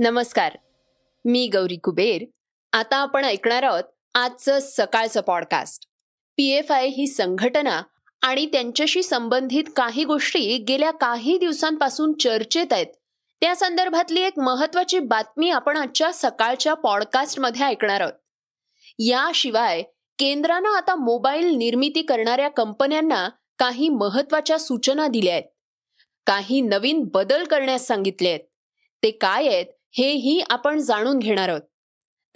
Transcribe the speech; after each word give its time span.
नमस्कार. 0.00 0.56
मी 1.24 1.48
गौरी 1.48 1.76
कुबेर. 1.76 2.24
आता 2.72 2.96
आपण 2.96 3.24
ऐकणार 3.24 3.62
आहोत 3.62 3.84
आजचं 4.14 4.58
सकाळचं 4.62 5.20
पॉडकास्ट 5.20 5.86
पी 6.36 6.50
एफ 6.50 6.72
आय 6.72 6.86
ही 6.86 7.06
संघटना 7.06 7.82
आणि 8.22 8.46
त्यांच्याशी 8.46 9.02
संबंधित 9.02 9.64
काही 9.76 10.04
गोष्टी 10.04 10.58
गेल्या 10.58 10.90
काही 10.90 11.38
दिवसांपासून 11.38 12.12
चर्चेत 12.12 12.72
आहेत. 12.72 12.86
त्या 13.40 13.56
संदर्भातली 13.56 14.20
एक 14.20 14.38
महत्वाची 14.38 14.98
बातमी 14.98 15.50
आपण 15.50 15.76
आजच्या 15.76 16.10
सकाळच्या 16.12 16.74
पॉडकास्टमध्ये 16.74 17.62
ऐकणार 17.62 18.00
आहोत. 18.00 18.12
याशिवाय 18.98 19.82
केंद्रानं 20.18 20.68
आता 20.68 20.94
मोबाईल 20.94 21.46
निर्मिती 21.46 22.02
करणाऱ्या 22.02 22.48
कंपन्यांना 22.48 23.28
काही 23.58 23.88
महत्त्वाच्या 23.88 24.58
सूचना 24.58 25.08
दिल्या 25.08 25.32
आहेत. 25.32 25.44
काही 26.26 26.60
नवीन 26.60 27.04
बदल 27.14 27.44
करण्यास 27.44 27.86
सांगितले 27.86 28.28
आहेत. 28.28 28.40
ते 29.02 29.10
काय 29.10 29.46
आहेत? 29.46 29.66
हेही 29.92 30.42
आपण 30.50 30.78
जाणून 30.78 31.18
घेणार 31.18 31.48
आहोत. 31.48 31.60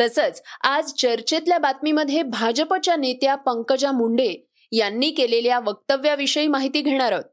तसंच 0.01 0.43
आज 0.65 0.93
चर्चेतल्या 0.93 1.59
बातमीमध्ये 1.59 2.23
भाजपच्या 2.23 2.97
नेत्या 2.97 3.35
पंकजा 3.35 3.93
मुंडे 3.93 4.49
यांनी 4.73 5.11
केलेल्या 5.11 5.59
वक्तव्याविषयी 5.59 6.47
माहिती 6.47 6.81
घेणार 6.81 7.13
आहोत. 7.13 7.25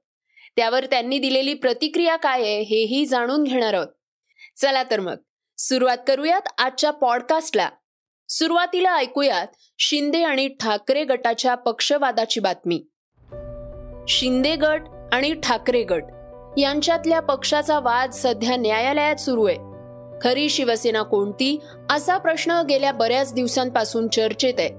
त्यावर 0.55 0.85
त्यांनी 0.85 1.19
दिलेली 1.19 1.53
प्रतिक्रिया 1.53 2.15
काय 2.15 2.41
आहे 2.41 2.61
हेही 2.61 3.05
जाणून 3.05 3.43
घेणार 3.43 3.73
आहोत. 3.73 3.87
चला 4.57 4.83
तर 4.83 4.99
मग 4.99 5.15
सुरुवात 5.57 5.97
करूयात 6.07 6.41
आजच्या 6.57 6.91
पॉडकास्टला. 6.91 7.69
सुरुवातीला 8.29 8.95
ऐकूयात 8.95 9.47
शिंदे 9.79 10.23
आणि 10.23 10.47
ठाकरे 10.47 11.03
गटाच्या 11.03 11.55
पक्षवादाची 11.55 12.39
बातमी. 12.39 12.83
शिंदे 14.07 14.55
गट 14.55 14.81
आणि 15.11 15.33
ठाकरे 15.43 15.83
गट 15.83 16.03
यांच्यातल्या 16.57 17.19
पक्षाचा 17.19 17.79
वाद 17.79 18.09
सध्या 18.11 18.57
न्यायालयात 18.57 19.15
सुरू 19.15 19.45
आहे. 19.45 19.70
खरी 20.23 20.49
शिवसेना 20.49 21.01
कोणती? 21.01 21.59
असा 21.89 22.17
प्रश्न 22.17 22.61
गेल्या 22.69 22.91
बऱ्याच 22.91 23.33
दिवसांपासून 23.33 24.07
चर्चेत 24.07 24.53
आहे. 24.59 24.69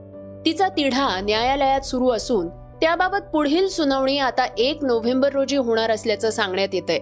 तिचा 0.47 0.69
तिढा 0.69 1.21
न्यायालयात 1.21 1.81
सुरू 1.81 2.09
असून 2.09 2.49
त्याबाबत 2.49 3.19
पुढील 3.33 3.69
सुनावणी 3.69 4.19
आता 4.19 4.47
एक 4.59 4.85
नोव्हेंबर 4.85 5.33
रोजी 5.33 5.57
होणार 5.57 5.91
असल्याचं 5.91 6.31
सांगण्यात 6.31 6.69
येत 6.73 6.83
आहे 6.89 7.01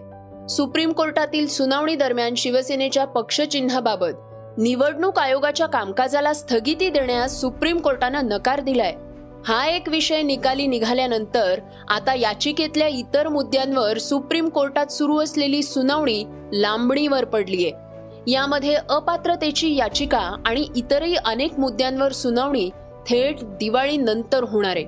सुप्रीम 0.49 0.93
कोर्टातील 0.93 1.47
सुनावणी 1.47 1.95
दरम्यान 1.95 2.35
शिवसेनेच्या 2.35 3.05
पक्षचिन्हाबाबत 3.05 4.59
निवडणूक 4.59 5.19
आयोगाच्या 5.19 5.67
कामकाजाला 5.67 6.33
स्थगिती 6.33 6.91
देण्यास 6.91 7.41
सुप्रीम 7.41 7.79
कोर्टानं 7.79 8.27
नकार 8.27 8.61
दिलाय. 8.61 8.95
हा 9.45 9.67
एक 9.67 9.89
विषय 9.89 10.23
निकाली 10.23 10.67
निघाल्यानंतर 10.67 11.61
आता 11.89 12.15
याचिकेतल्या 12.15 12.89
इतर 12.89 13.29
मुद्द्यांवर 13.29 13.99
सुप्रीम 13.99 14.49
कोर्टात 14.49 14.87
सुरू 14.87 15.19
असलेली 15.19 15.63
सुनावणी 15.63 16.25
लांबणीवर 16.53 17.25
पडलीय. 17.25 17.71
यामध्ये 18.27 18.75
अपात्रतेची 18.75 19.75
याचिका 19.77 20.19
आणि 20.47 20.67
इतरही 20.77 21.15
अनेक 21.15 21.59
मुद्द्यांवर 21.59 22.13
सुनावणी 22.13 22.71
थेट 23.09 23.37
दिवाळी 23.43 23.97
नंतर 23.97 24.43
होणार 24.43 24.77
आहे. 24.77 24.87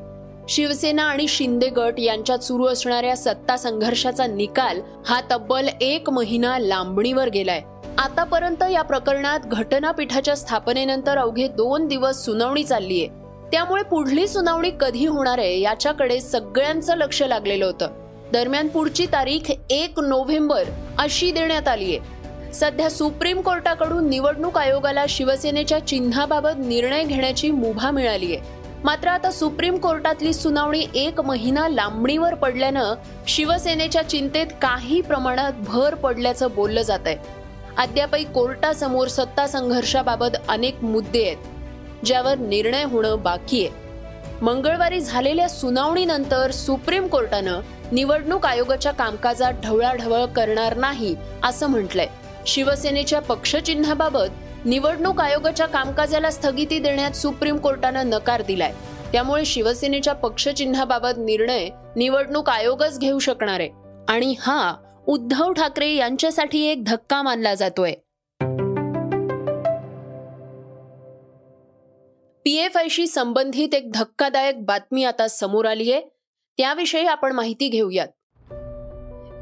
शिवसेना 0.48 1.02
आणि 1.02 1.28
शिंदे 1.28 1.68
गट 1.68 1.94
यांच्यात 1.98 2.38
सुरू 2.38 2.66
असणाऱ्या 2.66 3.16
सत्ता 3.16 3.56
संघर्षाचा 3.56 4.26
निकाल 4.26 4.80
हा 5.06 5.20
तब्बल 5.30 5.68
एक 5.80 6.10
महिना 6.10 6.58
लांबणीवर 6.58 7.28
गेलाय. 7.28 7.62
आतापर्यंत 7.98 8.62
या 8.72 8.82
प्रकरणात 8.82 9.40
घटनापीठाच्या 9.44 10.36
स्थापनेनंतर 10.36 11.18
अवघे 11.18 11.48
दोन 11.48 11.86
दिवस 11.86 12.24
सुनावणी 12.24 12.64
चाललीय 12.64 13.06
त्यामुळे 13.52 13.82
पुढली 13.82 14.28
सुनावणी 14.28 14.70
कधी 14.80 15.06
होणार 15.06 15.38
आहे 15.38 15.60
याच्याकडे 15.60 16.20
सगळ्यांचं 16.20 16.96
लक्ष 16.96 17.22
लागलेलं 17.22 17.64
होतं. 17.64 17.88
दरम्यान 18.32 18.68
पुढची 18.68 19.06
तारीख 19.06 19.52
एक 19.70 20.00
नोव्हेंबर 20.00 20.62
अशी 20.98 21.30
देण्यात 21.32 21.68
आलीय. 21.68 21.98
सध्या 22.52 22.90
सुप्रीम 22.90 23.40
कोर्टाकडून 23.40 24.08
निवडणूक 24.08 24.58
आयोगाला 24.58 25.04
शिवसेनेच्या 25.08 25.86
चिन्हाबाबत 25.86 26.58
निर्णय 26.58 27.04
घेण्याची 27.04 27.50
मुभा 27.50 27.90
मिळाली 27.90 28.34
आहे. 28.34 28.60
मात्र 28.84 29.08
आता 29.08 29.30
सुप्रीम 29.30 29.76
कोर्टातली 29.76 30.32
सुनावणी 30.32 30.86
एक 30.94 31.20
महिना 31.20 31.68
लांबणीवर 31.68 32.34
पडल्यानं 32.34 32.94
शिवसेनेच्या 33.26 34.02
चिंतेत 34.02 34.46
काही 34.62 35.00
प्रमाणात 35.00 35.52
भर 35.66 35.94
पडल्याचं 35.94 36.48
बोललं 36.54 36.82
जात 36.82 37.06
आहे. 37.06 37.16
अद्यापही 37.78 38.24
कोर्टासमोर 38.24 39.08
सत्ता 39.08 39.46
संघर्षाबाबत 39.46 40.36
अनेक 40.48 40.84
मुद्दे 40.84 41.24
आहेत 41.24 42.04
ज्यावर 42.04 42.38
निर्णय 42.38 42.84
होणं 42.84 43.22
बाकी 43.22 43.66
आहे. 43.66 43.80
मंगळवारी 44.42 45.00
झालेल्या 45.00 45.48
सुनावणीनंतर 45.48 46.50
सुप्रीम 46.50 47.06
कोर्टानं 47.06 47.60
निवडणूक 47.92 48.46
आयोगाच्या 48.46 48.92
कामकाजात 48.92 49.52
ढवळाढवळ 49.64 50.24
करणार 50.24 50.76
नाही 50.76 51.16
असं 51.44 51.66
म्हटलंय. 51.66 52.06
शिवसेनेच्या 52.46 53.20
पक्षचिन्हाबाबत 53.20 54.28
निवडणूक 54.64 55.20
आयोगाच्या 55.20 55.66
कामकाजाला 55.66 56.30
स्थगिती 56.30 56.78
देण्यात 56.78 57.10
सुप्रीम 57.10 57.56
कोर्टानं 57.56 58.10
नकार 58.10 58.42
दिलाय. 58.42 58.72
त्यामुळे 59.12 59.44
शिवसेनेच्या 59.44 60.12
पक्षचिन्हाबाबत 60.12 61.18
निर्णय 61.18 61.68
निवडणूक 61.96 62.50
आयोगच 62.50 62.98
घेऊ 62.98 63.18
शकणार 63.18 63.60
आहे. 63.60 63.70
आणि 64.08 64.34
हा 64.40 64.76
उद्धव 65.06 65.52
ठाकरे 65.52 65.94
यांच्यासाठी 65.94 66.66
एक 66.66 66.84
धक्का 66.84 67.22
मानला 67.22 67.54
जातोय. 67.54 67.92
पीएफआयशी 72.44 73.06
संबंधित 73.06 73.74
एक 73.74 73.92
धक्कादायक 73.92 74.64
बातमी 74.64 75.04
आता 75.04 75.28
समोर 75.28 75.64
आली 75.64 75.92
आहे 75.92 76.02
त्याविषयी 76.58 77.06
आपण 77.06 77.32
माहिती 77.32 77.68
घेऊयात. 77.68 78.08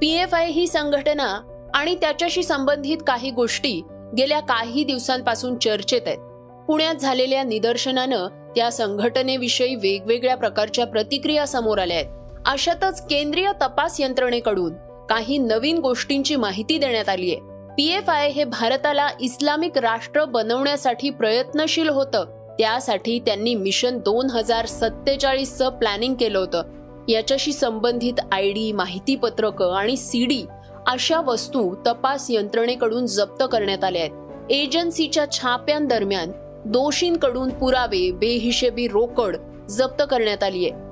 पीएफआय 0.00 0.48
ही 0.48 0.66
संघटना 0.66 1.49
आणि 1.74 1.94
त्याच्याशी 1.94 2.42
संबंधित 2.42 2.98
काही 3.06 3.30
गोष्टी 3.30 3.82
गेल्या 4.18 4.40
काही 4.40 4.84
दिवसांपासून 4.84 5.58
चर्चेत 5.58 6.00
आहेत. 6.06 6.18
पुण्यात 6.66 6.94
झालेल्या 6.94 7.42
निदर्शनानं 7.42 8.26
त्या 8.56 8.72
संघटनेविषयी 8.72 9.74
वेगवेगळ्या 9.74 10.36
प्रकारच्या 10.36 10.86
प्रतिक्रिया 10.86 11.46
समोर 11.46 11.78
आल्या 11.78 11.96
आहेत. 11.96 12.08
अशातच 12.46 13.06
केंद्रीय 13.06 13.52
तपास 13.62 14.00
यंत्रणेकडून 14.00 14.72
काही 15.10 15.38
नवीन 15.38 15.78
गोष्टींची 15.78 16.36
माहिती 16.36 16.78
देण्यात 16.78 17.08
आली 17.08 17.30
आहे. 17.30 17.40
पीएफआय 17.76 18.28
हे 18.28 18.44
भारताला 18.44 19.08
इस्लामिक 19.20 19.78
राष्ट्र 19.78 20.24
बनवण्यासाठी 20.24 21.10
प्रयत्नशील 21.10 21.88
होतं. 21.88 22.24
त्यासाठी 22.58 23.18
त्यांनी 23.18 23.54
मिशन 23.54 23.98
दोन 23.98 24.30
हजार 24.30 24.66
सत्तेचाळीसचं 24.66 25.68
प्लॅनिंग 25.68 26.14
केलं 26.14 26.38
होतं. 26.38 26.62
याच्याशी 27.08 27.52
संबंधित 27.52 28.12
आय 28.32 28.50
डी 28.50 28.72
माहिती 28.72 29.16
आणि 29.16 29.72
आणि 29.72 29.96
सीडी 29.96 30.42
अशा 30.86 31.20
वस्तू 31.20 31.74
तपास 31.86 32.26
यंत्रणेकडून 32.30 33.06
जप्त 33.06 33.44
करण्यात 33.52 33.84
आल्या 33.84 34.02
आहेत. 34.02 34.12
एजन्सीच्या 34.50 35.32
छाप्यांदरम्यान 35.32 36.32
दोषींकडून 36.64 37.50
पुरावे 37.50 38.10
बेहिशेबी 38.10 38.88
रोकड 38.88 39.36
जप्त 39.70 40.02
करण्यात 40.10 40.42
आली 40.42 40.70
आहे. 40.70 40.90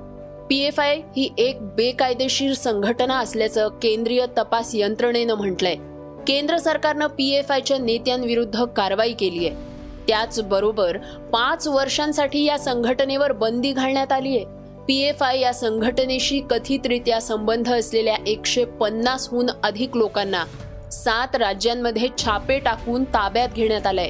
पी 0.49 0.59
एफ 0.59 0.79
आय 0.79 1.01
ही 1.17 1.33
एक 1.37 1.57
बेकायदेशीर 1.61 2.53
संघटना 2.53 3.19
असल्याचं 3.19 3.67
केंद्रीय 3.67 4.25
तपास 4.37 4.71
यंत्रणेनं 4.73 5.33
म्हटलंय. 5.33 5.75
केंद्र 6.27 6.57
सरकारनं 6.57 7.07
पी 7.07 7.29
एफ 7.29 7.51
आयच्या 7.51 7.77
नेत्यांविरुद्ध 7.77 8.63
कारवाई 8.63 9.13
केली 9.13 9.47
आहे. 9.47 9.55
त्याचबरोबर 10.07 10.97
पाच 11.33 11.67
वर्षांसाठी 11.67 12.43
या 12.43 12.59
संघटनेवर 12.59 13.31
बंदी 13.31 13.71
घालण्यात 13.71 14.11
आली 14.11 14.37
आहे. 14.37 14.58
पी 14.89 14.97
एफ 14.97 15.23
आय 15.23 15.39
या 15.39 15.53
संघटनेशी 15.53 16.39
कथितरित्या 16.39 17.21
संबंध 17.21 17.73
असलेल्या 17.73 18.15
एकशे 18.27 18.65
पन्नासहून 18.65 19.49
अधिक 19.63 19.97
लोकांना 19.97 20.45
सात 20.91 21.35
राज्यांमध्ये 21.35 22.07
छापे 22.17 22.59
टाकून 22.59 23.03
ताब्यात 23.03 23.49
घेण्यात 23.55 23.87
आलंय. 23.87 24.09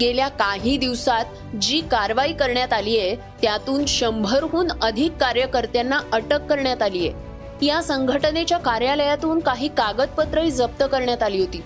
गेल्या 0.00 0.28
काही 0.28 0.76
दिवसात 0.76 1.24
जी 1.62 1.80
कारवाई 1.80 2.32
करण्यात 2.32 2.72
आली 2.72 2.98
आहे 2.98 3.16
त्यातून 3.42 3.84
शंभरहून 3.86 4.68
अधिक 4.82 5.12
कार्यकर्त्यांना 5.12 6.00
अटक 6.12 6.46
करण्यात 6.46 6.82
आली 6.82 7.08
आहे. 7.08 7.66
या 7.66 7.82
संघटनेच्या 7.82 8.58
कार्यालयातून 8.58 9.40
काही 9.40 9.68
कागदपत्रही 9.68 10.50
जप्त 10.50 10.84
करण्यात 10.92 11.22
आली 11.22 11.40
होती. 11.40 11.62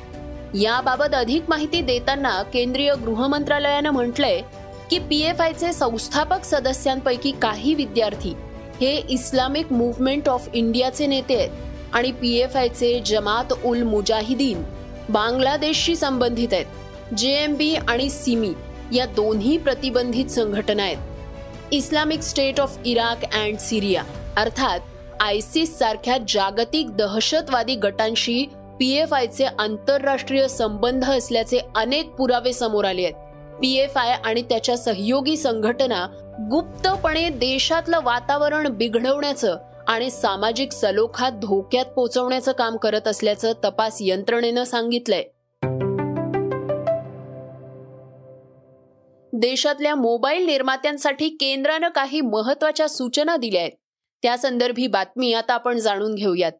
याबाबत 0.63 1.15
अधिक 1.15 1.43
माहिती 1.49 1.81
देताना 1.81 2.43
केंद्रीय 2.43 2.95
गृह 2.95 3.27
मंत्रालयानं 3.27 3.91
म्हटलंय 3.91 4.41
की 4.91 4.99
पी 4.99 5.21
एफ 5.21 5.41
आयचे 5.41 5.73
संस्थापक 5.73 6.45
सदस्यांपैकी 6.45 7.33
काही 7.43 7.75
विद्यार्थी 7.75 8.35
हे 8.81 8.97
इस्लामिक 9.11 9.73
मुव्हमेंट 9.73 10.29
ऑफ 10.29 10.49
इंडियाचे 10.55 11.07
नेते 11.07 11.37
आहेत 11.37 11.95
आणि 11.95 12.11
पी 12.13 12.35
एफ 12.37 12.57
आयचे 12.57 12.99
जमात 13.07 13.53
उल 13.65 13.83
मुजाहिदीन 13.83 14.63
बांगलादेशशी 15.09 15.97
संबंधित 15.97 16.53
आहेत. 16.53 16.67
जे 17.17 17.31
एम 17.43 17.55
बी 17.55 17.75
आणि 17.89 18.09
सिमी 18.11 18.53
या 18.93 19.07
दोन्ही 19.07 19.57
प्रतिबंधित 19.59 20.31
संघटना 20.31 20.83
आहेत. 20.83 20.97
Islamic 21.73 22.23
State 22.23 22.61
of 22.61 22.79
Iraq 22.85 23.25
and 23.35 23.59
Syria 23.59 24.03
अर्थात 24.37 24.81
आयसिस 25.21 25.79
सारख्या 25.79 26.17
जागतिक 26.29 26.91
दहशतवादी 26.97 27.75
गटांशी 27.75 28.45
पी 28.79 28.91
एफ 28.93 29.15
आयचे 29.15 29.45
आंतरराष्ट्रीय 29.45 30.47
संबंध 30.49 31.05
असल्याचे 31.05 31.61
अनेक 31.77 32.11
पुरावे 32.11 32.53
समोर 32.53 32.85
आले 32.85 33.05
आहेत. 33.05 33.15
पी 33.61 33.77
एफ 33.77 33.99
आय 33.99 34.11
आणि 34.25 34.43
त्याच्या 34.43 34.77
सहयोगी 34.77 35.37
संघटना 35.37 36.07
गुप्तपणे 36.51 37.29
देशातलं 37.29 38.01
वातावरण 38.03 38.69
बिघडवण्याचं 38.69 39.57
आणि 39.89 40.11
सामाजिक 40.11 40.73
सलोखा 40.73 41.31
धोक्यात 41.31 41.85
पोहोचवण्याचं 41.85 42.53
काम 42.53 42.77
करत 42.77 43.09
असल्याचं 43.09 43.53
तपास 43.65 43.99
यंत्रणेनं 44.01 44.65
सांगितलंय. 44.65 45.23
देशातल्या 49.33 49.95
मोबाईल 49.95 50.45
निर्मात्यांसाठी 50.45 51.29
केंद्रानं 51.29 51.89
काही 51.89 52.21
महत्त्वाच्या 52.21 52.89
सूचना 52.89 53.37
दिल्या 53.37 53.61
आहेत. 53.61 53.73
त्या 54.23 54.39
संदर्भी 54.39 54.87
बातमी 54.87 55.33
आता 55.35 55.55
आपण 55.55 55.79
जाणून 55.79 56.15
घेऊयात. 56.15 56.53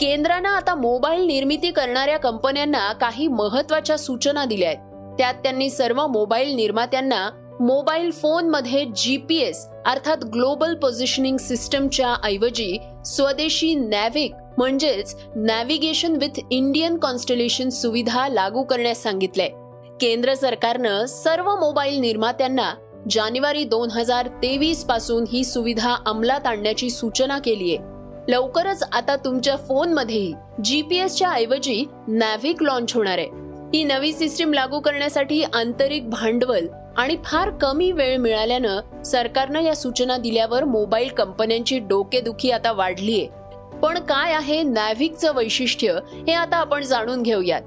केंद्रानं 0.00 0.48
आता 0.48 0.74
मोबाईल 0.74 1.22
निर्मिती 1.22 1.70
करणाऱ्या 1.70 2.18
कंपन्यांना 2.18 2.92
काही 2.92 3.28
महत्त्वाच्या 3.28 3.98
सूचना 3.98 4.44
दिल्या 4.44 4.68
आहेत. 4.68 4.87
त्यात 5.18 5.34
त्यांनी 5.34 5.70
सर्व 5.70 6.06
मोबाईल 6.06 6.54
निर्मात्यांना 6.54 7.28
मोबाईल 7.60 8.10
फोनमध्ये 8.10 8.84
एस 9.30 9.66
अर्थात 9.86 10.24
ग्लोबल 10.24 10.74
पोझिशनिंग 10.74 11.36
सिस्टमच्या 11.36 12.14
ऐवजी 12.24 12.78
स्वदेशी 13.04 13.74
नॅव्हिक 13.74 14.32
म्हणजेच 14.58 15.14
नॅव्हिगेशन 15.36 16.16
विथ 16.16 16.40
इंडियन 16.50 16.96
कॉन्स्टलेशन 16.96 17.68
सुविधा 17.68 18.28
लागू 18.28 18.62
करण्यास 18.62 19.02
सांगितलंय 19.02 19.48
केंद्र 20.00 20.34
सरकारनं 20.34 21.06
सर्व 21.06 21.54
मोबाईल 21.56 21.98
निर्मात्यांना 21.98 22.72
जानेवारी 23.10 23.64
दोन 23.64 23.90
हजार 23.90 24.28
तेवीसपासून 24.28 25.24
ही 25.32 25.44
सुविधा 25.44 25.96
अंमलात 26.06 26.46
आणण्याची 26.46 26.90
सूचना 26.90 27.38
केली 27.38 27.76
आहे 27.76 28.32
लवकरच 28.32 28.82
आता 28.92 29.16
तुमच्या 29.16 29.56
फोनमध्येही 29.56 30.32
जी 30.64 30.82
पी 30.82 30.96
एसच्या 30.96 31.30
ऐवजी 31.30 31.84
नॅव्हिक 32.08 32.62
लॉन्च 32.62 32.94
होणार 32.94 33.18
आहे. 33.18 33.47
ही 33.74 33.84
नवी 33.84 34.12
सिस्टीम 34.12 34.52
लागू 34.52 34.80
करण्यासाठी 34.80 35.42
आंतरिक 35.42 36.10
भांडवल 36.10 36.66
आणि 36.96 37.16
फार 37.24 37.50
कमी 37.50 37.92
वेळ 37.92 38.16
मिळाल्यानं 38.16 39.02
सरकारनं 39.02 39.60
या 39.60 39.76
सूचना 39.76 40.16
दिल्यावर 40.16 40.64
मोबाईल 40.64 41.08
कंपन्यांची 41.08 41.78
डोकेदुखी 41.78 42.50
आता 42.50 42.72
वाढलीय. 42.72 43.26
पण 43.78 43.98
काय 43.98 44.32
आहे 44.32 44.62
नॅव्हिकचं 44.62 45.34
वैशिष्ट्य 45.34 45.98
हे 46.12 46.32
आता 46.32 46.56
आपण 46.56 46.82
जाणून 46.82 47.22
घेऊयात. 47.22 47.62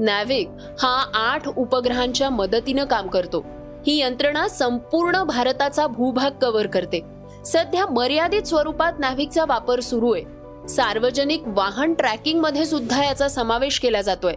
नॅव्हिक 0.00 0.48
हा 0.82 1.10
आठ 1.14 1.48
उपग्रहांच्या 1.48 2.30
मदतीनं 2.30 2.84
काम 2.84 3.08
करतो. 3.08 3.44
ही 3.86 4.00
यंत्रणा 4.00 4.48
संपूर्ण 4.48 5.22
भारताचा 5.22 5.86
भूभाग 5.86 6.30
कव्हर 6.42 6.66
करते. 6.66 7.00
सध्या 7.46 7.86
मर्यादित 7.86 8.42
स्वरूपात 8.42 8.92
नॅव्हिकचा 8.98 9.44
वापर 9.48 9.80
सुरू 9.80 10.12
आहे. 10.12 10.24
सार्वजनिक 10.68 11.42
वाहन 11.46 11.94
ट्रॅकिंगमध्ये 11.94 12.64
सुद्धा 12.64 13.04
याचा 13.04 13.28
समावेश 13.28 13.80
केला 13.80 14.02
जातोय. 14.02 14.34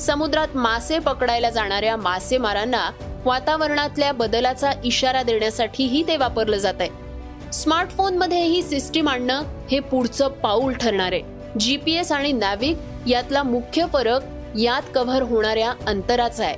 समुद्रात 0.00 0.48
मासे 0.54 0.98
पकडायला 0.98 1.50
जाणाऱ्या 1.50 1.96
मासेमारांना 1.96 2.90
वातावरणातल्या 3.24 4.12
बदलाचा 4.12 4.70
इशारा 4.84 5.22
देण्यासाठीही 5.22 6.06
ते 6.06 6.16
वापरलं 6.16 6.56
जात 6.56 6.74
आहे. 6.80 7.52
स्मार्टफोनमध्ये 7.52 8.42
ही 8.42 8.62
सिस्टीम 8.62 9.08
आणणं 9.08 9.42
हे 9.70 9.80
पुढचं 9.80 10.28
पाऊल 10.28 10.72
ठरणार 10.72 11.12
आहे. 11.12 11.22
जी 11.60 11.76
पी 11.76 11.92
एस 11.92 12.12
आणि 12.12 12.32
नॅव्हिक 12.32 12.76
यातला 13.06 13.42
मुख्य 13.42 13.86
फरक 13.92 14.20
यात 14.58 14.82
कव्हर 14.94 15.22
होणाऱ्या 15.22 15.72
अंतराचा 15.86 16.44
आहे. 16.44 16.56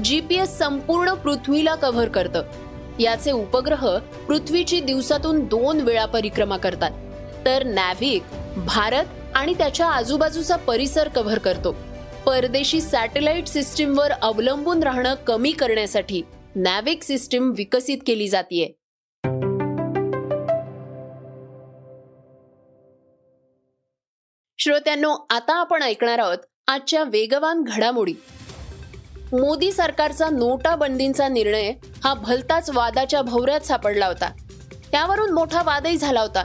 जी 0.00 0.20
पी 0.20 0.34
एस 0.34 0.58
संपूर्ण 0.58 1.12
पृथ्वीला 1.12 1.74
कव्हर 1.74 2.08
करतं. 2.08 2.42
याचे 3.00 3.32
उपग्रह 3.32 3.98
पृथ्वीची 3.98 4.80
दिवसातून 4.80 5.44
दोन 5.44 5.80
वेळा 5.80 6.06
परिक्रमा 6.06 6.56
करतात. 6.56 6.90
तर 7.44 7.64
नॅव्हिक 7.64 8.22
भारत 8.56 9.04
आणि 9.34 9.54
त्याच्या 9.54 9.86
आजूबाजूचा 9.86 10.56
परिसर 10.56 11.08
कव्हर 11.08 11.38
करतो. 11.38 11.76
परदेशी 12.28 12.80
सॅटेलाइट 12.80 13.46
सिस्टीमवर 13.46 14.10
अवलंबून 14.10 14.82
राहणं 14.82 15.14
कमी 15.14 15.50
करण्यासाठी 15.50 16.22
नॅविक 16.56 17.02
सिस्टीम 17.02 17.52
विकसित 17.56 17.98
केली 18.06 18.28
जाते 18.28 18.76
श्रोत्यांनो 24.58 25.14
आता 25.30 25.54
आपण 25.54 25.82
ऐकणार 25.82 26.18
आहोत 26.18 26.38
आजच्या 26.66 27.04
वेगवान 27.04 27.62
घडामोडी. 27.62 28.14
मोदी 29.32 29.72
सरकारचा 29.72 30.28
नोटाबंदीचा 30.30 31.28
निर्णय 31.28 31.72
हा 32.04 32.14
भलताच 32.14 32.70
वादाच्या 32.70 33.22
भोवऱ्यात 33.22 33.60
सापडला 33.60 34.06
होता. 34.06 34.32
त्यावरून 34.92 35.30
मोठा 35.30 35.62
वादही 35.62 35.96
झाला 35.96 36.20
होता. 36.20 36.44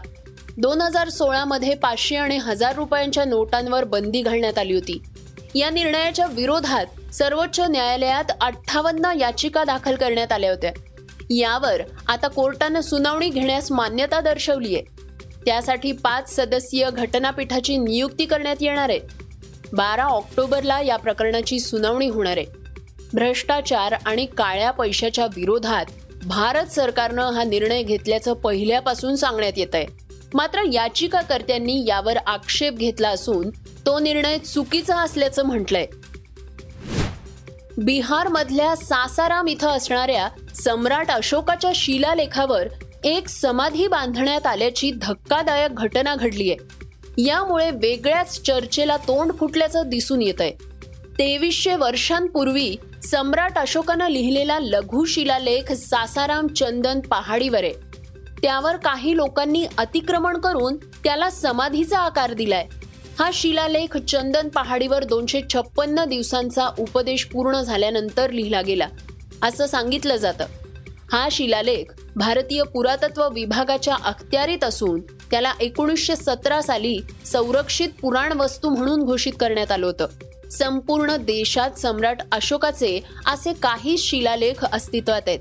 दोन 0.57 0.81
हजार 0.81 1.09
सोळा 1.09 1.45
मध्ये 1.45 1.75
पाचशे 1.75 2.15
आणि 2.15 2.37
हजार 2.37 2.75
रुपयांच्या 2.75 3.25
नोटांवर 3.25 3.83
बंदी 3.83 4.21
घालण्यात 4.21 4.57
आली 4.57 4.73
होती. 4.73 5.01
या 5.55 5.69
निर्णयाच्या 5.69 6.25
विरोधात 6.25 7.13
सर्वोच्च 7.13 7.59
न्यायालयात 7.59 8.31
अठ्ठावन्न 8.41 9.11
याचिका 9.19 9.63
दाखल 9.63 9.95
करण्यात 9.95 10.31
आल्या 10.31 10.49
होत्या. 10.49 10.71
यावर 11.29 11.81
आता 12.07 12.27
कोर्टानं 12.27 12.81
सुनावणी 12.81 13.29
घेण्यास 13.29 13.71
मान्यता 13.71 14.21
दर्शवली 14.21 14.75
आहे 14.75 14.83
त्यासाठी 15.45 15.91
पाच 15.91 16.35
सदस्यीय 16.35 16.89
घटनापीठाची 16.91 17.77
नियुक्ती 17.77 18.25
करण्यात 18.25 18.55
येणार 18.61 18.89
आहे. 18.89 18.99
बारा 19.73 20.03
ऑक्टोबरला 20.03 20.81
या 20.81 20.97
प्रकरणाची 20.97 21.59
सुनावणी 21.59 22.07
होणार 22.07 22.37
आहे. 22.37 22.45
भ्रष्टाचार 23.13 23.95
आणि 24.05 24.25
काळ्या 24.25 24.71
पैशाच्या 24.71 25.25
विरोधात 25.25 25.85
भारत 26.25 26.65
सरकारनं 26.65 27.31
हा 27.31 27.43
निर्णय 27.43 27.83
घेतल्याचं 27.83 28.33
पहिल्यापासून 28.33 29.15
सांगण्यात 29.15 29.53
येत 29.57 29.75
आहे 29.75 30.02
मात्र 30.33 30.61
याचिकाकर्त्यांनी 30.73 31.83
यावर 31.87 32.17
आक्षेप 32.17 32.73
घेतला 32.73 33.09
असून 33.09 33.49
तो 33.85 33.99
निर्णय 33.99 34.37
चुकीचा 34.37 34.95
असल्याचं 34.97 35.45
म्हटलंय. 35.45 35.85
बिहारमधल्या 37.77 38.75
सासाराम 38.75 39.47
इथं 39.47 39.69
असणाऱ्या 39.69 40.27
सम्राट 40.55 41.11
अशोकाच्या 41.11 41.71
शिलालेखावर 41.75 42.67
एक 43.03 43.27
समाधी 43.27 43.87
बांधण्यात 43.87 44.47
आल्याची 44.47 44.91
धक्कादायक 45.01 45.73
घटना 45.73 46.15
घडली 46.15 46.51
आहे. 46.51 47.23
यामुळे 47.25 47.69
वेगळ्याच 47.71 48.41
चर्चेला 48.41 48.97
तोंड 48.97 49.31
फुटल्याचं 49.39 49.89
दिसून 49.89 50.21
येत 50.21 50.41
आहे 50.41 50.51
तेवीसशे 51.19 51.75
वर्षांपूर्वी 51.75 52.75
सम्राट 53.03 53.57
अशोकानं 53.57 54.09
लिहिलेला 54.09 54.59
लघु 54.59 55.05
शिलालेख 55.05 55.71
सासाराम 55.71 56.47
चंदन 56.47 56.99
पहाडीवर 56.99 57.63
आहे. 57.63 57.73
त्यावर 58.43 58.77
काही 58.77 59.15
लोकांनी 59.15 59.65
अतिक्रमण 59.77 60.37
करून 60.37 60.75
त्याला 61.03 61.29
समाधीचा 61.29 61.99
आकार 61.99 62.33
दिलाय. 62.33 62.67
हा 63.19 63.29
शिलालेख 63.33 63.97
चंदन 63.97 64.49
पहाडीवर 64.49 65.03
दोनशे 65.03 65.41
छप्पन्न 65.53 66.03
दिवसांचा 66.05 66.67
उपदेश 66.79 67.25
पूर्ण 67.25 67.61
झाल्यानंतर 67.61 68.29
लिहिला 68.31 68.61
गेला 68.61 68.87
असं 69.43 69.65
सांगितलं 69.65 70.15
जातं. 70.15 70.45
हा 71.11 71.27
शिलालेख 71.31 71.93
भारतीय 72.15 72.63
पुरातत्व 72.63 73.29
विभागाच्या 73.29 73.95
अखत्यारीत 73.95 74.63
असून 74.63 75.01
त्याला 75.31 75.53
एकोणीसशे 75.61 76.15
सतरा 76.15 76.61
साली 76.61 76.99
संरक्षित 77.25 77.89
पुराण 78.01 78.31
वस्तू 78.31 78.69
म्हणून 78.69 79.03
घोषित 79.03 79.33
करण्यात 79.39 79.71
आलं 79.71 79.85
होतं. 79.85 80.07
संपूर्ण 80.51 81.15
देशात 81.15 81.79
सम्राट 81.79 82.17
अशोकाचे 82.31 82.99
असे 83.25 83.53
काही 83.53 83.97
शिलालेख 83.97 84.65
अस्तित्वात 84.65 85.21
आहेत. 85.27 85.39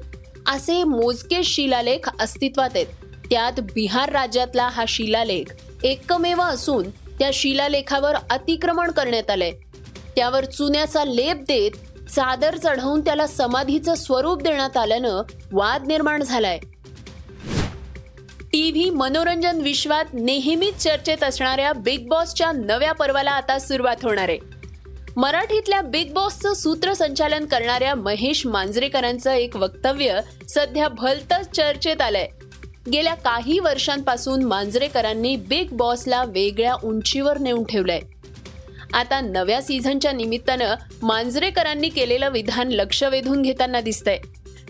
असे 0.53 0.85
मोजके 0.85 1.45
शिलालेख 1.45 2.09
अस्तित्वात 2.21 2.71
आहेत. 2.75 2.87
त्यात 3.31 3.61
बिहार 3.61 4.13
राज्यातला 4.13 4.69
हा 4.69 4.85
शिलालेख 4.89 5.45
एकमेव 5.83 6.41
असून 6.41 6.91
त्या 6.91 7.31
शिलालेखावर 7.33 8.15
अतिक्रमण 8.31 8.91
करण्यात 8.91 9.31
आलंय. 9.31 9.53
त्यावर 10.17 10.45
चुन्याचा 10.45 11.05
लेप 11.05 11.37
देत 11.37 11.71
चादर 12.11 12.57
चढवून 12.57 13.01
त्याला 13.01 13.27
समाधीचं 13.27 13.95
स्वरूप 13.95 14.43
देण्यात 14.43 14.77
आल्यानं 14.77 15.23
वाद 15.53 15.87
निर्माण 15.87 16.23
झालाय. 16.23 16.59
टीव्ही 18.41 18.91
मनोरंजन 18.91 19.61
विश्वात 19.61 20.05
नेहमीच 20.13 20.75
चर्चेत 20.77 21.25
असणाऱ्या 21.25 21.73
बिग 21.73 22.09
बॉसच्या 22.09 22.53
नव्या 22.53 22.93
पर्वाला 22.93 23.31
आता 23.31 23.59
सुरुवात 23.59 23.97
होणार 24.03 24.29
आहे. 24.29 24.39
मराठीतल्या 25.17 25.83
बिग 25.83 26.13
बॉसचं 26.13 26.55
सूत्रसंचालन 26.55 27.45
करणाऱ्या 27.45 27.95
महेश 27.95 28.47
मांजरेकरांचं 28.47 29.31
एक 29.31 29.57
वक्तव्य 29.57 30.21
सध्या 30.49 30.89
भलतच 30.89 31.51
चर्चेत 31.57 32.01
आलंय. 32.01 32.29
गेल्या 32.93 33.15
काही 33.15 33.59
वर्षांपासून 33.59 34.43
मांजरेकरांनी 34.43 35.37
बिग 35.37 35.69
बॉसला 35.73 36.25
वेगळ्या 36.25 36.75
उंचीवर 36.85 37.39
नेऊन 37.39 37.65
ठेवलंय. 37.65 38.01
आता 38.93 39.21
नव्या 39.21 39.63
सीझनच्या 39.63 40.13
निमित्तानं 40.13 40.75
मांजरेकरांनी 41.03 41.89
केलेलं 41.89 42.31
विधान 42.31 42.69
लक्ष 42.69 43.03
वेधून 43.03 43.43
घेताना 43.43 43.81
दिसतंय. 43.81 44.19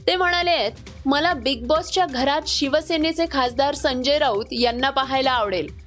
ते 0.06 0.16
म्हणाले 0.16 0.70
मला 1.06 1.34
बिग 1.34 1.66
बॉसच्या 1.66 2.06
घरात 2.06 2.42
शिवसेनेचे 2.46 3.24
खासदार 3.30 3.74
संजय 3.74 4.18
राऊत 4.18 4.44
यांना 4.52 4.90
पाहायला 4.90 5.30
आवडेल. 5.30 5.81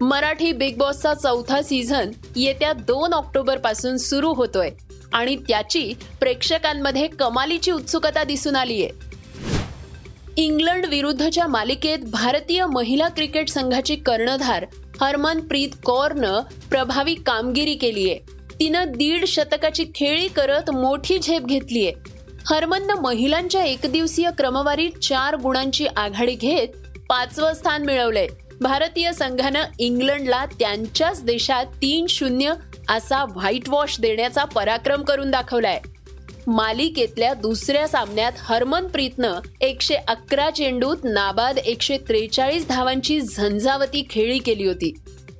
मराठी 0.00 0.52
बिग 0.52 0.76
बॉसचा 0.76 1.14
चौथा 1.14 1.62
सीझन 1.62 2.10
येत्या 2.36 2.72
दोन 2.72 3.12
ऑक्टोबरपासून 3.12 3.96
सुरू 3.96 4.32
होतोय 4.32 4.70
आणि 5.12 5.36
त्याची 5.36 5.92
प्रेक्षकांमध्ये 6.20 7.06
कमालीची 7.06 7.70
उत्सुकता 7.70 8.24
दिसून 8.24 8.56
आलीय. 8.56 8.88
इंग्लंड 10.36 10.86
विरुद्धच्या 10.86 11.46
मालिकेत 11.46 11.98
भारतीय 11.98 12.66
महिला 12.66 13.08
क्रिकेट 13.08 13.48
संघाची 13.48 13.96
कर्णधार 13.96 14.66
हरमनप्रीत 15.00 15.68
कौरनं 15.84 16.40
प्रभावी 16.70 17.14
कामगिरी 17.14 17.74
केलीय. 17.74 18.14
तिनं 18.60 18.84
दीड 18.88 19.24
शतकाची 19.24 19.84
खेळी 19.94 20.28
करत 20.28 20.70
मोठी 20.70 21.18
झेप 21.18 21.42
घेतलीय. 21.46 21.92
हरमननं 22.50 22.94
महिलांच्या 22.94 23.64
एकदिवसीय 23.64 24.30
क्रमवारीत 24.38 24.90
चार 24.90 25.36
गुणांची 25.36 25.86
आघाडी 25.86 26.34
घेत 26.34 26.68
पाचवं 27.08 27.52
स्थान 27.52 27.84
मिळवलंय. 27.84 28.26
भारतीय 28.60 29.12
संघानं 29.12 29.62
इंग्लंडला 29.78 30.46
त्यांच्याच 30.46 31.24
देशात 31.24 31.64
तीन 31.64 32.06
शून्य 32.08 32.52
असा 32.88 33.24
व्हाईट 33.24 33.68
वॉश 33.68 34.00
देण्याचा 34.00 34.44
पराक्रम 34.44 35.02
करून 35.02 35.30
दाखवलाय. 35.30 35.80
मालिकेतल्या 36.46 37.34
दुसऱ्या 37.34 37.88
सामन्यात 37.88 38.32
हरमनप्रीतनं 38.38 39.40
एकशे 39.60 39.94
अकरा 39.94 40.50
चेंडूत 40.50 40.96
नाबाद 41.04 41.58
एकशे 41.58 41.96
त्रेचाळीस 41.96 42.68
धावांची 42.68 43.20
झंझावती 43.20 44.06
खेळी 44.10 44.38
केली 44.38 44.66
होती. 44.66 44.94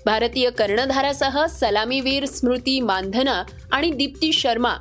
भारतीय 0.07 0.51
कर्णधारासह 0.51 1.47
सलामीवीर 1.47 2.25
स्मृती 2.25 2.81
मानधना 2.81 3.43
आणि 3.73 3.91
दीप्ती 3.91 4.33
शर्मा 4.33 4.75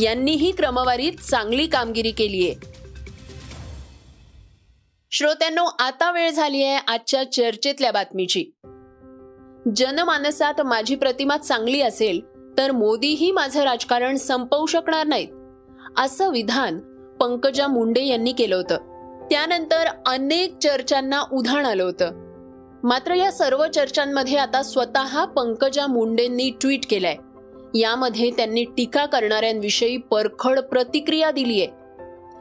यांनीही 0.00 0.50
क्रमवारीत 0.50 1.12
चांगली 1.12 1.66
कामगिरी 1.66 2.10
केलीय. 2.10 2.52
श्रोत्यांनो 5.18 5.64
आता 5.78 6.10
वेळ 6.10 6.30
झाली 6.30 6.62
आहे 6.62 6.78
आजच्या 6.88 7.32
चर्चेतल्या 7.32 7.92
बातमीची. 7.92 8.44
जनमानसात 9.76 10.60
माझी 10.60 10.94
प्रतिमा 10.94 11.36
चांगली 11.36 11.80
असेल 11.82 12.20
तर 12.58 12.70
मोदीही 12.70 13.32
माझं 13.32 13.62
राजकारण 13.62 14.16
संपवू 14.16 14.66
शकणार 14.66 15.06
नाहीत 15.06 15.28
असं 15.98 16.30
विधान 16.30 16.78
पंकजा 17.20 17.66
मुंडे 17.66 18.04
यांनी 18.04 18.32
केलं 18.32 18.56
होतं. 18.56 18.76
त्यानंतर 19.30 19.86
अनेक 20.06 20.58
चर्चांना 20.58 21.22
उधाण 21.32 21.66
आलं 21.66 21.84
होतं. 21.84 22.10
मात्र 22.82 23.14
या 23.14 23.32
सर्व 23.32 23.66
चर्चांमध्ये 23.74 24.36
आता 24.36 24.62
स्वतः 24.62 25.24
पंकजा 25.24 25.86
मुंडेंनी 25.86 26.50
ट्विट 26.50 26.80
केलंय. 26.90 27.16
यामध्ये 27.78 28.30
त्यांनी 28.30 28.64
टीका 28.64 29.06
करणाऱ्यांविषयी 29.06 29.96
परखड 29.96 30.60
प्रतिक्रिया 30.60 31.30
दिलीय. 31.30 31.66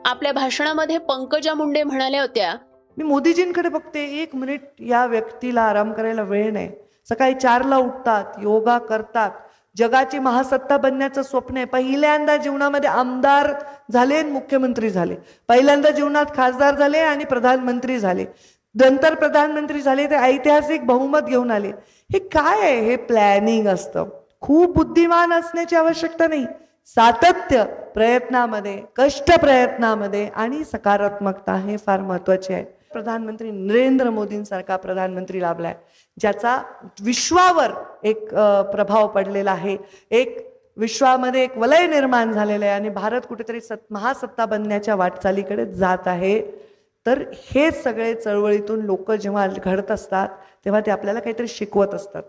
आपल्या 0.05 0.31
भाषणामध्ये 0.31 0.97
पंकजा 0.97 1.53
मुंडे 1.53 1.83
म्हणाल्या 1.83 2.21
होत्या 2.21 2.55
मी 2.97 3.03
मोदीजींकडे 3.03 3.69
बघते 3.69 4.21
एक 4.21 4.35
मिनिट 4.35 4.61
या 4.79 5.05
व्यक्तीला 5.05 5.61
आराम 5.61 5.93
करायला 5.93 6.21
वेळ 6.21 6.53
नाही. 6.53 6.69
सकाळी 7.09 7.33
चारला 7.33 7.77
उठतात 7.77 8.23
योगा 8.41 8.77
करतात. 8.77 9.31
जगाची 9.77 10.19
महासत्ता 10.19 10.77
बनण्याचं 10.77 11.23
स्वप्न 11.23 11.57
आहे. 11.57 11.65
पहिल्यांदा 11.65 12.37
जीवनामध्ये 12.37 12.89
आमदार 12.89 13.53
झाले 13.91 14.23
मुख्यमंत्री 14.23 14.89
झाले. 14.89 15.15
पहिल्यांदा 15.47 15.91
जीवनात 15.91 16.25
खासदार 16.35 16.75
झाले 16.75 16.97
आणि 16.97 17.25
प्रधानमंत्री 17.25 17.99
झाले. 17.99 18.25
नंतर 18.75 19.15
प्रधानमंत्री 19.15 19.81
झाले 19.81 20.09
ते 20.09 20.15
ऐतिहासिक 20.15 20.85
बहुमत 20.85 21.19
घेऊन 21.19 21.51
आले. 21.51 21.71
हे 22.13 22.19
काय 22.19 22.61
आहे? 22.61 22.79
हे 22.79 22.95
प्लॅनिंग 22.95 23.67
असतं. 23.67 24.05
खूप 24.41 24.75
बुद्धिमान 24.75 25.33
असण्याची 25.33 25.75
आवश्यकता 25.75 26.27
नाही. 26.27 26.45
सातत्य 26.85 27.63
प्रयत्नामध्ये 27.93 28.83
कष्ट 28.95 29.39
प्रयत्नामध्ये 29.39 30.29
आणि 30.35 30.63
सकारात्मकता 30.63 31.55
हे 31.55 31.77
फार 31.77 32.01
महत्त्वाचे 32.01 32.53
आहे. 32.53 32.76
प्रधानमंत्री 32.91 33.51
नरेंद्र 33.51 34.09
मोदींसारखा 34.09 34.75
प्रधानमंत्री 34.77 35.41
लाभलाय. 35.41 35.75
ज्याचा 36.17 36.61
विश्वावर 37.03 37.71
एक 38.03 38.29
प्रभाव 38.71 39.07
पडलेला 39.07 39.51
आहे. 39.51 39.77
एक 40.11 40.45
विश्वामध्ये 40.77 41.43
एक 41.43 41.57
वलय 41.57 41.85
निर्माण 41.87 42.31
झालेलं 42.31 42.65
आहे 42.65 42.73
आणि 42.73 42.89
भारत 42.89 43.21
कुठेतरी 43.29 43.61
सत् 43.61 43.91
महासत्ता 43.91 44.45
बनण्याच्या 44.45 44.95
वाटचालीकडे 44.95 45.65
जात 45.65 46.07
आहे. 46.07 46.41
तर 47.05 47.23
हे 47.33 47.69
सगळे 47.71 48.13
चळवळीतून 48.15 48.81
लोक 48.85 49.11
जेव्हा 49.11 49.47
घडत 49.47 49.91
असतात 49.91 50.29
तेव्हा 50.65 50.81
ते 50.85 50.91
आपल्याला 50.91 51.19
काहीतरी 51.19 51.47
शिकवत 51.47 51.93
असतात. 51.93 52.23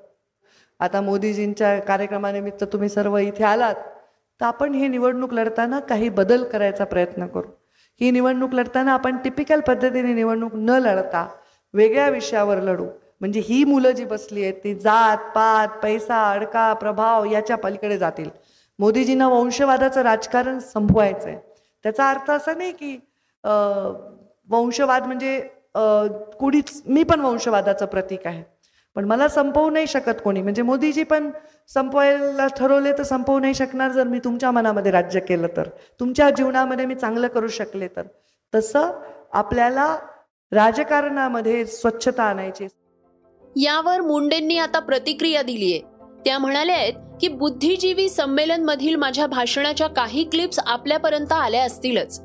आता 0.81 1.01
मोदीजींच्या 1.01 1.79
कार्यक्रमानिमित्त 1.81 2.65
तुम्ही 2.65 2.89
सर्व 2.89 3.17
इथे 3.19 3.45
आलात 3.45 3.75
तर 4.41 4.45
आपण 4.47 4.75
हे 4.75 4.89
निवडणूक 4.89 5.33
लढताना 5.35 5.81
काही 5.81 6.09
बदल 6.09 6.45
करायचा 6.45 6.85
प्रयत्न 6.85 7.27
करू. 7.27 7.49
ही 8.01 8.11
निवडणूक 8.11 8.55
लढताना 8.55 8.93
आपण 8.93 9.17
टिपिकल 9.25 9.61
पद्धतीने 9.67 10.13
निवडणूक 10.15 10.55
न 10.55 10.79
लढता 10.83 11.27
वेगळ्या 11.75 12.09
विषयावर 12.09 12.61
लढू. 12.63 12.87
म्हणजे 13.21 13.41
ही 13.45 13.63
मुलं 13.65 13.91
जी 13.91 14.05
बसली 14.05 14.43
आहेत 14.43 14.55
ती 14.65 14.75
जात 14.75 15.31
पात 15.35 15.69
पैसा 15.83 16.23
अडका 16.31 16.73
प्रभाव 16.75 17.25
याच्या 17.25 17.57
पलीकडे 17.57 17.99
जातील. 17.99 18.29
मोदीजींना 18.79 19.29
वंशवादाचं 19.29 20.03
राजकारण 20.03 20.59
संपवायचं 20.59 21.29
आहे 21.29 21.37
त्याचा 21.85 22.09
अर्थ 22.11 22.31
असा 22.31 22.53
नाही 22.55 22.73
की 22.73 22.97
वंशवाद 24.49 25.07
म्हणजे 25.07 25.39
कुणीच 26.41 26.83
मी 26.87 27.03
पण 27.03 27.21
वंशवादाचं 27.21 27.87
प्रतीक 27.87 28.27
आहे. 28.27 28.43
पण 28.99 29.05
मला 29.05 29.29
संपवू 29.29 29.71
नाही 29.71 29.87
शकत 29.87 30.21
कोणी. 30.25 30.43
म्हणजे 30.43 30.63
मोदीजी 30.63 31.03
पण 31.03 31.31
संपवायला 31.69 32.47
ठरवले 32.47 32.93
तर 32.93 33.03
संपवू 33.03 33.39
नाही 33.39 33.55
शकणार 33.55 33.91
जर 33.91 34.05
मी 34.05 34.19
तुमच्या 34.19 34.51
मनामध्ये 34.51 34.93
राज्य 34.93 35.21
केलं 35.21 35.47
तर. 35.57 35.63
तुमच्या 36.01 36.31
जीवनामध्ये 36.31 36.87
मी 36.87 36.95
चांगलं 36.95 37.29
करू 37.29 37.49
शकले 37.49 37.89
तर. 37.89 38.03
तसं 38.55 38.91
आपल्याला 39.33 39.99
राजकारणामध्ये 40.53 41.65
स्वच्छता 41.67 42.23
आणायची 42.23 42.67
यावर 43.57 44.01
मुंडेंनी 44.01 44.59
आता 44.59 44.79
प्रतिक्रिया 44.79 45.43
दिलीये. 45.43 45.81
त्या 46.25 46.39
म्हणाल्या 46.39 46.77
आहेत 46.77 46.95
की 47.21 47.29
बुद्धिजीवी 47.29 48.09
संमेलन 48.09 48.65
मधील 48.65 48.97
माझ्या 48.97 49.27
भाषणाच्या 49.27 49.87
काही 49.87 50.25
क्लिप्स 50.25 50.59
आपल्यापर्यंत 50.67 51.33
आल्या 51.33 51.65
असतीलच. 51.65 52.23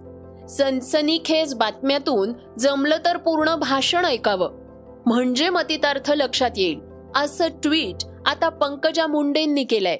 सनसनीखेज 0.49 1.55
बातम्यातून 1.55 2.33
जमलं 2.59 2.97
तर 3.05 3.17
पूर्ण 3.17 3.55
भाषण 3.55 4.05
ऐकावं. 4.05 4.62
म्हणजे 5.05 5.49
मतितार्थ 5.49 6.11
लक्षात 6.11 6.51
येईल. 6.57 6.79
असं 7.15 7.47
ट्विट 7.47 8.05
आता 8.25 8.49
पंकजा 8.49 9.07
मुंडेंनी 9.07 9.63
केलंय. 9.63 9.97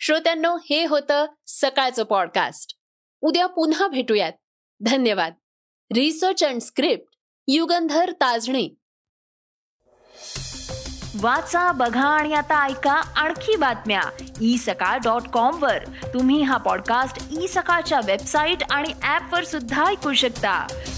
श्रोत्यांनो 0.00 0.56
हे 0.56 0.86
होतं 0.86 1.26
सकाळचं 1.46 2.02
पॉडकास्ट 2.02 2.76
उद्या 3.20 3.46
पुन्हा 3.46 3.88
भेटूयात. 3.88 4.32
धन्यवाद. 4.80 5.32
Research 5.94 6.44
and 6.44 6.60
script 6.60 7.16
Yugandhar 7.48 8.10
Tajane. 8.10 8.74
वाचा 11.20 11.72
बघा 11.72 12.08
आणि 12.08 12.34
आता 12.34 12.66
ऐका 12.66 12.92
आणखी 12.92 13.56
बातम्या. 13.56 14.24
ई 14.40 14.56
सकाळ 14.56 14.98
डॉट 14.98 15.22
कॉम 15.22 15.62
वर. 15.62 15.84
तुम्ही 15.84 16.42
हा 16.42 16.56
पॉडकास्ट 16.56 17.28
ई 17.42 17.46
सकाळच्या 17.46 18.00
वेबसाईट 18.06 18.58
आणि 18.70 18.88
ऍप 19.02 19.34
वर 19.34 19.44
सुद्धा 19.44 19.86
ऐकू 19.86 20.12
शकता. 20.12 20.66